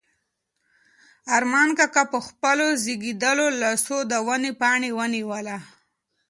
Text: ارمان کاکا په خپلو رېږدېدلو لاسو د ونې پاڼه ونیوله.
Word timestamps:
ارمان 1.37 1.69
کاکا 1.77 2.03
په 2.13 2.19
خپلو 2.27 2.65
رېږدېدلو 2.85 3.45
لاسو 3.61 3.97
د 4.11 4.13
ونې 4.27 4.51
پاڼه 4.59 4.89
ونیوله. 4.97 5.57